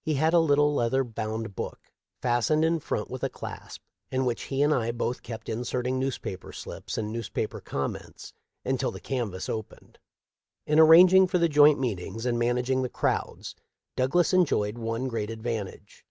[0.00, 1.78] He had a little leather bound book,
[2.22, 6.50] fastened in front with a clasp, in which he and I both kept inserting newspaper
[6.50, 8.32] slips and newspaper comments
[8.64, 9.98] until the canvass opened.
[10.66, 13.54] In arranging for the joint meetings and managing the crowds
[13.94, 16.06] Douglas enjoyed one great advantage.